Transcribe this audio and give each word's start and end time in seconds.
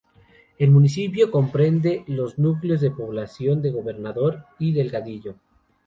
El 0.57 0.71
municipio 0.71 1.29
comprende 1.29 2.03
los 2.07 2.39
núcleos 2.39 2.81
de 2.81 2.89
población 2.89 3.61
de 3.61 3.69
Gobernador 3.69 4.45
y 4.57 4.73
Delgadillo. 4.73 5.35